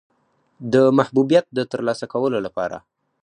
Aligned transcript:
د 0.73 0.75
محبوبیت 0.97 1.45
د 1.51 1.59
ترلاسه 1.71 2.05
کولو 2.13 2.37
لپاره. 2.45 2.77